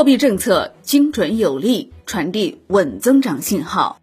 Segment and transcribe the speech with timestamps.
[0.00, 4.00] 货币政策精准有力，传递稳增长信号。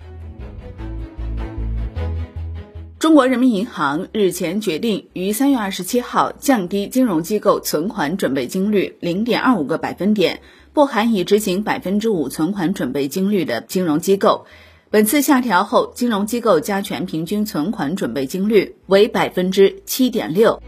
[3.00, 10.41] 中国人民银行日前决定，于三月二十七号降低金融机构存款准备金率零点二五个百分点，
[10.71, 14.45] 不含已执行百分之五存款准备金率的金融机构。
[14.91, 20.61] 本次下调后，金融机构加权平均存款准备金率为百分之七点六。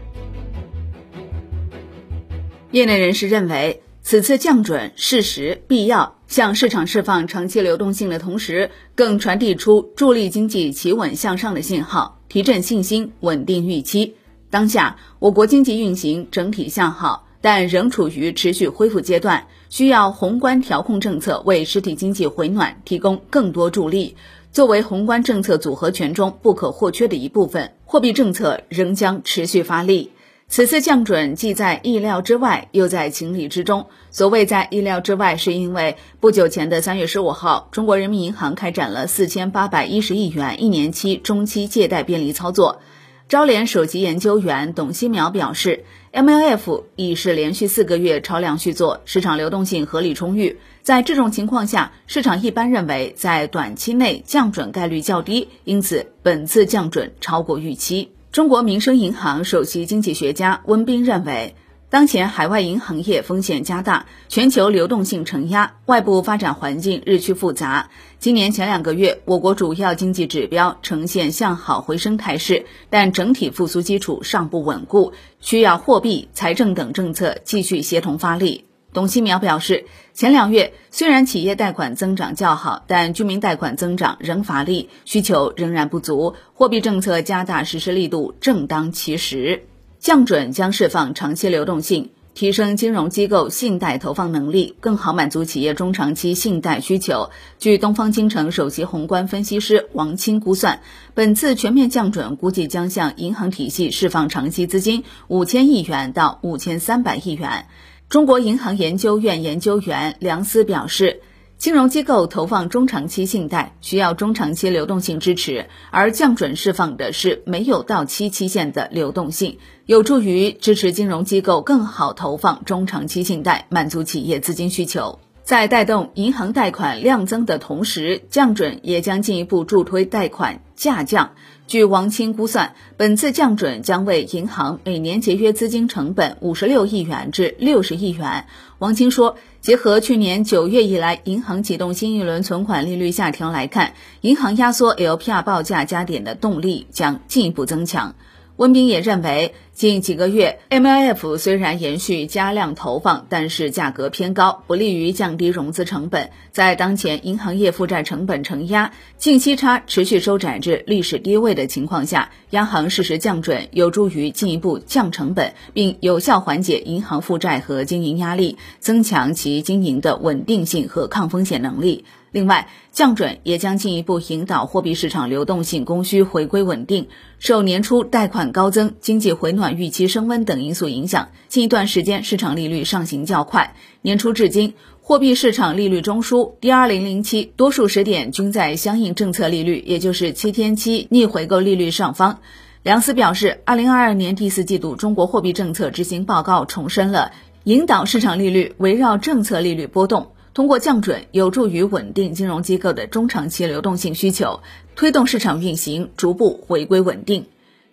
[2.72, 3.80] 业内人士认为。
[4.02, 14.14] 此次降准适时必要，向市场释放长期流动性的同时，更传递出助力经济企稳向上的信号，提振信心，稳定预期。
[14.48, 24.16] 当下，我国经济运行整体向好，但仍处于持续恢复阶段，需要宏观调控政策为实体经济回暖提供更多助力。
[24.50, 30.10] 作为宏观政策组合拳中不可或缺的一部分，货币政策仍将持续发力。
[30.52, 33.86] 此次降准既在意料之外，又在情理之中。
[34.10, 42.80] 所谓在意料之外，是因为不久前的三月十五号，中国人民银行开展了四千八百一十亿元一年期中期借贷便利操作。
[43.28, 50.58] 招联首席研究员董希苗表示，MLF 已是连续四个月超量续作，市场流动性合理充裕。
[50.82, 58.10] 在这种情况下，市场一般认为在短期内降准概率较低，因此本次降准超过预期。
[58.32, 61.56] 中国民生银行首席经济学家温彬认为，
[61.88, 67.90] 当前海外银行业风险加大，全球流动性承压，外部发展环境日趋复杂。
[68.20, 78.69] 今年前两个月，我国主要经济指标呈现向好回升态势，但整体复苏基础尚不稳固，需要货币、财政等政策继续协同发力。
[78.92, 86.34] 董希苗表示，前两月虽然企业贷款增长较好，但居民贷款增长仍乏力，需求仍然不足。
[86.54, 89.62] 货币政策加大实施力度正当其时，
[90.00, 97.30] 降准将释放长期流动性，提升金融机构信贷投放能力，更好满足企业中长期信贷需求。
[97.60, 100.80] 据东方金城首席宏观分析师王青估算，
[101.14, 107.66] 本次全面降准估计将向银行体系释放长期资金五千亿元到五千三百亿元。
[108.10, 111.20] 中国银行研究院研究员梁思表示，
[111.58, 125.20] 金融机构投放中长期信贷需要中长期流动性支持，而降准释放的是没有到期期限的流动性，有助于支持金融机构更好投放中长期信贷，满足企业资金需求。
[125.50, 131.32] 在带动银行贷款量增的同时，降准也将进一步助推贷款价降。
[131.66, 138.46] 据王清估算，本次降准将为银行每年节约资金成本五十六亿元至六十亿元。
[138.78, 148.14] 王清说，结合去年九月以来银行启动新一轮存款利率下调来看，银行压缩 LPR 报价加点的动力将进一步增强。
[148.54, 156.28] 温彬也认为，近几个月 MLF 虽然延续加量投放，但是价格偏高，不利于降低融资成本。
[156.52, 172.04] 在当前银行业负债成本承压、净息差持续收窄至历史低位的情况下，央行适时降准，有助于进一步降成本，并有效缓解银行负债和经营压力，增强其经营的稳定性和抗风险能力。
[172.32, 177.08] 另外，降准也将进一步引导货币市场流动性供需回归稳定。
[177.40, 183.74] 受年初贷款高增、经济回暖预期升温等因素影响，近一段时间市场利率上行较快。
[184.02, 192.40] 年初至今，货币市场利率中枢 D 二零零七多数时点均在相应政策利率，也就是七天期逆回购利率上方。
[192.82, 197.32] 梁思表示，二零二二年第四季度中国货币政策执行报告重申了
[197.64, 200.32] 引导市场利率围绕政策利率波动。
[200.52, 204.60] 通过降准，有助于稳定金融机构的中长期流动性需求，
[204.96, 207.46] 推动市场运行逐步回归稳定。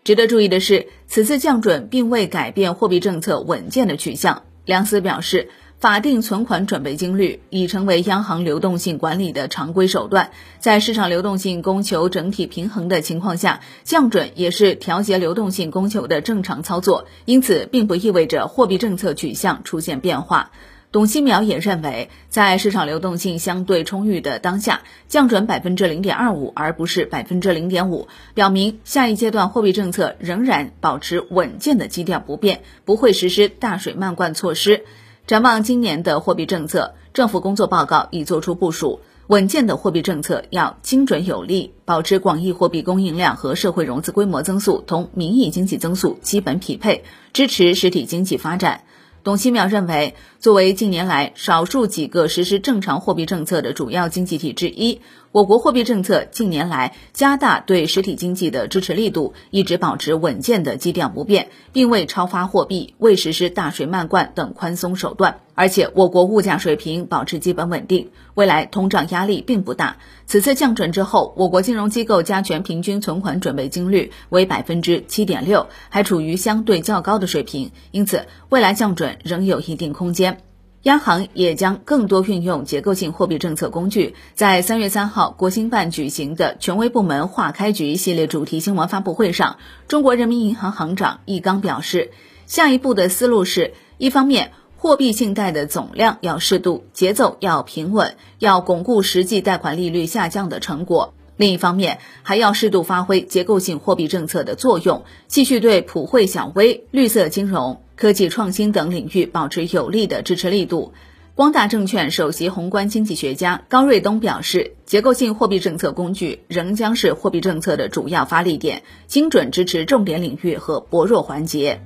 [0.07, 4.43] 值得注意的是，此次降准并未改变货币政策稳健的取向。
[4.63, 20.51] 梁思表示，法定存款准备金率已成为央行流动性管理的常规手段，在市场流动性供求整体平衡的情况下，降准也是调节流动性供求的正常操作，因此并不意味着货币政策取向出现变化。
[20.89, 34.85] 董希苗也认为，在市场流动性相对充裕的当下，降准百分之零点二五而不是百分之零点五，表明下一阶段货币政策仍然保持稳健的基调不变，不会实施大水漫灌措施。
[35.27, 48.85] 展望今年的货币政策，政府工作报告已作出部署，稳健的货币政策要精准有力，保持广义货币供应量和社会融资规模增速同名义经济增速基本匹配，支持实体经济发展。
[49.23, 50.15] 董希苗认为，
[50.47, 55.01] 作为近年来少数几个实施正常货币政策的主要经济体之一，
[55.33, 65.41] 我国货币政策近年来加大对实体经济的支持力度，一直保持稳健的基调不变，并未超发货币、未实施大水漫灌等宽松手段。
[65.53, 69.97] 而且，我国物价水平保持基本稳定，未来通胀压力并不大。
[70.27, 80.36] 此次降准之后，我国金融机构加权平均存款准备金率为百分之七点六，还处于相对较高的水平，因此未来降准仍有一定空间。
[80.83, 84.15] 央行也将更多运用结构性货币政策工具。
[84.35, 89.57] 在三月三号国新办举行的权威部门化开局系列主题新闻发布会上，
[89.87, 92.11] 中国人民银行行长易纲表示，
[92.45, 94.51] 下一步的思路是一方面。
[94.79, 101.15] 货币信贷的总量要适度，节奏要平稳，要巩固实际贷款利率下降的成果。
[101.37, 110.93] 另一方面，还要适度发挥结构性货币政策的作用，继续对普惠小微、绿色金融、科技创新等领域保持有力的支持力度。
[111.35, 121.79] 光大证券首席宏观经济学家高瑞东表示，结构性货币政策工具仍将是货币政策的主要发力点，精准支持重点领域和薄弱环节。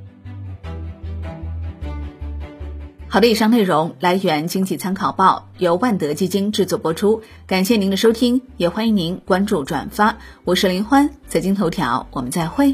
[3.13, 7.21] 好的，以上内容来源《经济参考报》，由万德基金制作播出。
[7.45, 10.17] 感谢您的收听，也欢迎您关注转发。
[10.45, 12.73] 我是林欢，财经头条，我们再会。